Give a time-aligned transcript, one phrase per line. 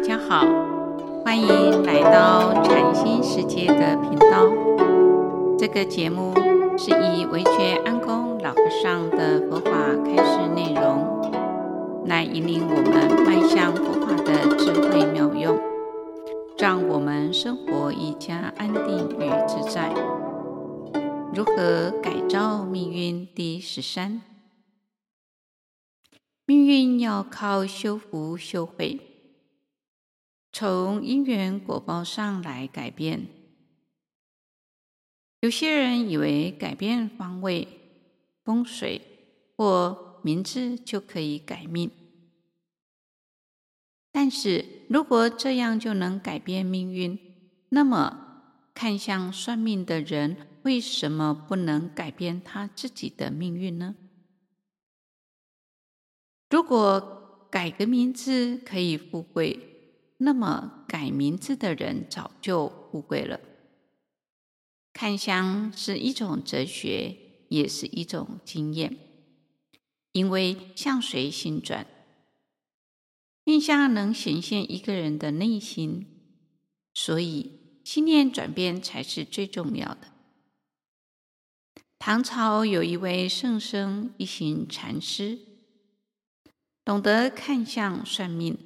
[0.00, 0.46] 大家好，
[1.22, 4.48] 欢迎来到禅心世界的频道。
[5.58, 6.32] 这个节目
[6.78, 9.70] 是以惟觉安公老和尚的佛法
[10.02, 11.30] 开示内容，
[12.06, 15.60] 来引领我们迈向佛法的智慧妙用，
[16.56, 19.92] 让我们生活一加安定与自在。
[21.34, 23.28] 如何改造命运？
[23.34, 24.22] 第十三，
[26.46, 28.98] 命运要靠修福修慧，
[30.60, 33.28] 从因缘果报上来改变。
[35.40, 37.66] 有些人以为改变方位、
[38.44, 39.00] 风水
[39.56, 41.90] 或名字就可以改命，
[44.12, 47.18] 但是如果这样就能改变命运，
[47.70, 53.94] 那么看相算命的人，为什么不能改变他自己的命运呢？
[56.50, 59.69] 如果改个名字可以富贵，
[60.22, 63.40] 那么改名字的人早就富贵了。
[64.92, 67.16] 看相是一种哲学，
[67.48, 68.98] 也是一种经验，
[70.12, 71.86] 因为相随心转，
[73.44, 76.06] 面相能显现一个人的内心，
[76.92, 80.08] 所以心念转变才是最重要的。
[81.98, 85.38] 唐朝有一位圣僧一行禅师，
[86.84, 88.58] 懂得看相算命，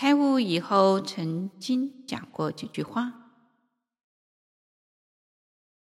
[0.00, 3.32] 开悟以后曾经讲过几句话：“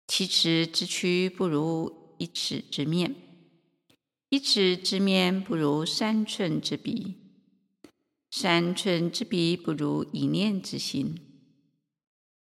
[0.07, 3.13] 七尺之躯不如一尺之面，
[4.29, 7.17] 一尺之面不如三寸之鼻，
[8.31, 11.15] 三寸之鼻不如一念之心。”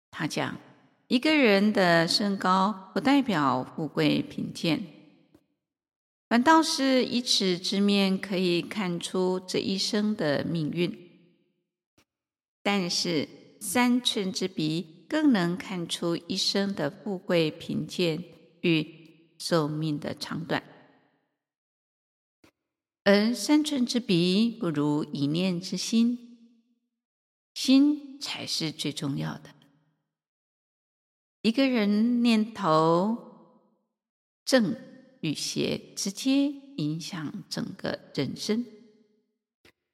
[0.09, 0.57] 他讲。
[1.07, 4.83] 一个人的身高不代表富贵贫贱，
[6.27, 11.02] 反倒是一尺之面可以看出这一生的命运，
[12.63, 13.27] 但是
[13.59, 18.23] 三寸之鼻更能看出一生的富贵贫贱
[18.61, 20.63] 与寿命的长短，
[23.03, 26.39] 而三寸之鼻不如一念之心，
[27.53, 29.49] 心才是最重要的。
[31.41, 33.17] 一个人念头
[34.45, 34.73] 正
[35.19, 36.47] 与邪，直接
[36.77, 38.65] 影响整个人生，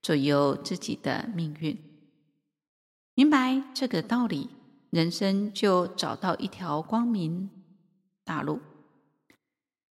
[0.04, 1.89] 左右自己的命运。
[3.20, 4.48] 明白这个道理，
[4.92, 7.50] 人生就找到一条光明
[8.24, 8.62] 大路。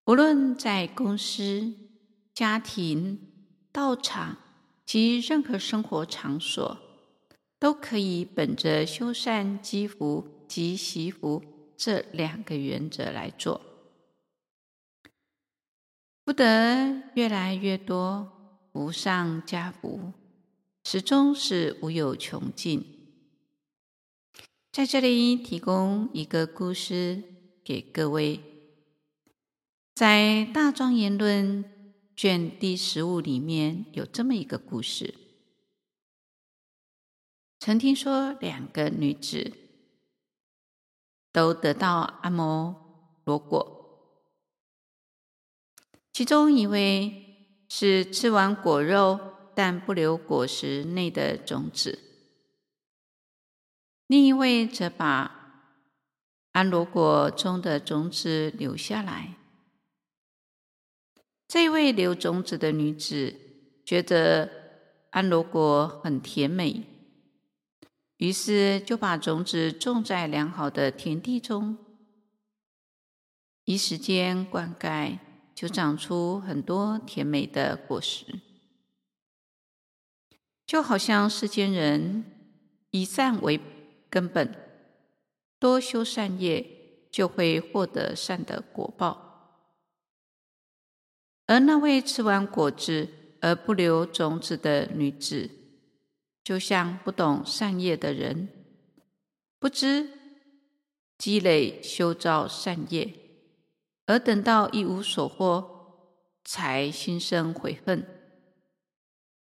[0.07, 1.75] 无论在公司、
[2.33, 3.21] 家庭、
[3.71, 4.39] 道场
[4.87, 6.79] 及任何生活场所，
[7.59, 10.47] 都可以本着修善积福。
[10.49, 11.45] 及惜福
[11.77, 13.61] 这两个原则来做，
[16.25, 16.47] 福德
[17.13, 18.33] 越来越多，
[18.73, 20.15] 福上加福，
[20.85, 22.98] 始终是无有穷尽。
[24.79, 27.21] 在这里提供一个故事
[27.65, 28.41] 给各位，
[29.93, 31.65] 在《大庄严论》
[32.15, 35.15] 卷第十五里面有这么一个故事：
[37.59, 39.53] 曾听说两个女子。
[41.33, 44.15] 都得到阿摩罗果，
[46.13, 49.19] 其中一位是吃完果肉
[49.57, 52.08] 但不留果实内的种子，
[54.09, 55.71] 另一位则把
[56.53, 59.37] 安罗果中的种子留下来。
[61.47, 63.37] 这位留种子的女子
[63.85, 64.51] 觉得
[65.11, 66.85] 安罗果很甜美。
[68.17, 71.79] 于是就把种子种在良好的田地中，
[73.65, 75.19] 一时间灌溉，
[75.55, 78.41] 就长出很多甜美的果实。
[80.67, 82.25] 就好像世间人
[82.91, 83.61] 以善为
[84.11, 84.55] 根本，
[85.59, 86.65] 多修善业，
[87.11, 89.25] 就会获得善的果报。
[91.47, 93.09] 而那位吃完果子
[93.41, 95.51] 而不留种子的女子，
[96.45, 98.49] 就像不懂善业的人，
[99.59, 100.11] 不知
[101.17, 103.15] 积累修造善业，
[104.07, 106.11] 而等到一无所获，
[106.45, 108.07] 才心生悔恨。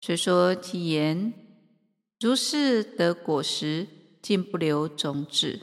[0.00, 1.34] 虽说其言
[2.18, 3.86] ：“如是得果实，
[4.20, 5.60] 竟不留种子，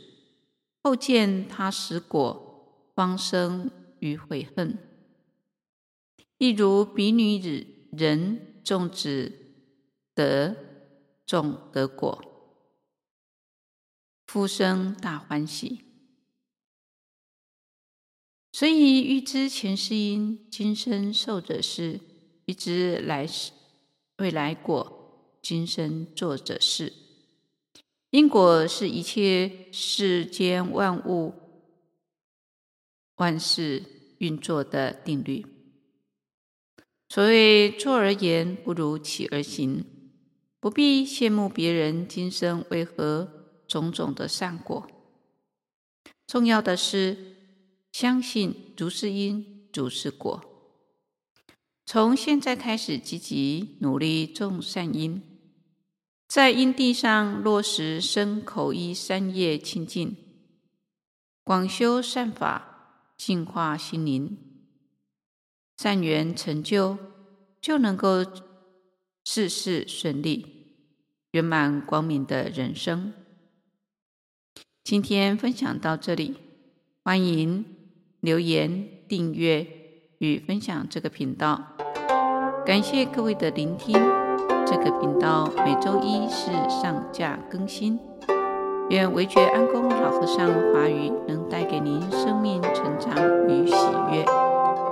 [0.83, 3.69] 后见他实果，方生
[3.99, 4.77] 于悔恨。”
[6.39, 9.31] 亦如彼女子人种子
[10.13, 10.55] 得。
[11.27, 12.23] 种得果，
[14.25, 15.81] 夫生大欢喜。
[18.53, 21.99] 所以欲知前世因，今生受者是；
[22.45, 23.51] 欲知来世
[24.19, 26.93] 未来果，今生做者是。
[28.17, 31.35] 因果是一切世间万物
[33.17, 33.83] 万事
[34.17, 35.45] 运作的定律。
[37.09, 39.85] 所谓坐而言，不如起而行，
[40.59, 43.31] 不必羡慕别人今生为何
[43.67, 44.89] 种种的善果。
[46.25, 47.35] 重要的是
[47.91, 50.43] 相信如是因，如是果。
[51.85, 55.21] 从现在开始，积极努力种善因。
[56.27, 60.17] 在因地上落实身口意三业清净，
[61.43, 64.37] 广修善法，净化心灵，
[65.77, 66.97] 善缘成就，
[67.61, 68.25] 就能够
[69.23, 70.45] 事事顺利，
[71.31, 73.13] 圆满光明的人生。
[74.83, 76.35] 今天分享到这里，
[77.03, 77.63] 欢迎
[78.19, 79.65] 留言、订阅
[80.19, 81.77] 与分享这个频道，
[82.65, 84.16] 感谢各位的聆听。
[84.69, 87.97] 这个频道每周一是上架更新。
[88.89, 93.15] 愿维觉安公老和尚华语能带给您生命成长
[93.47, 93.75] 与喜
[94.11, 94.25] 悦，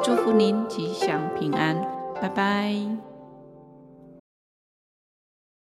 [0.01, 1.75] 祝福您吉祥平安，
[2.22, 3.14] 拜拜。